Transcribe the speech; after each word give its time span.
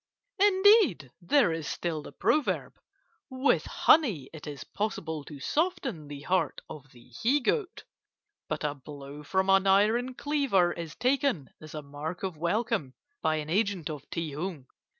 Indeed, 0.39 1.11
there 1.21 1.53
is 1.53 1.67
still 1.67 2.01
the 2.01 2.11
proverb, 2.11 2.73
'With 3.29 3.65
honey 3.67 4.31
it 4.33 4.47
is 4.47 4.63
possible 4.63 5.23
to 5.25 5.39
soften 5.39 6.07
the 6.07 6.21
heart 6.23 6.59
of 6.67 6.89
the 6.91 7.09
he 7.09 7.39
goat; 7.39 7.83
but 8.47 8.63
a 8.63 8.73
blow 8.73 9.21
from 9.21 9.47
an 9.51 9.67
iron 9.67 10.15
cleaver 10.15 10.73
is 10.73 10.95
taken 10.95 11.51
as 11.61 11.75
a 11.75 11.83
mark 11.83 12.23
of 12.23 12.35
welcome 12.35 12.95
by 13.21 13.35
an 13.35 13.51
agent 13.51 13.91
of 13.91 14.09
Ti 14.09 14.33
Hung. 14.33 14.65